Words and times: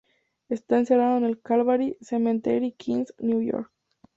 Está 0.49 0.79
enterrado 0.79 1.17
en 1.19 1.25
el 1.25 1.39
Calvary 1.39 1.95
Cemetery, 2.01 2.71
Queens, 2.71 3.13
Nueva 3.19 3.43
York. 3.43 3.71